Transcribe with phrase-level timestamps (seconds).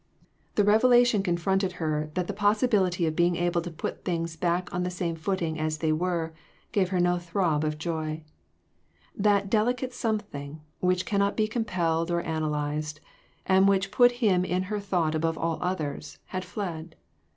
[0.55, 2.59] The revelation confronted her that THREE OF US.
[2.61, 5.77] 387 the possibility of being able to put things back on the same footing as
[5.77, 6.33] they were,
[6.71, 8.23] gave her no throb of joy.
[9.15, 12.99] That delicate something which cannot be compelled or analyzed,
[13.45, 16.95] and which put him in her thought above all others, had fled.